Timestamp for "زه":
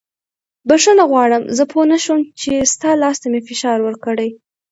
1.57-1.63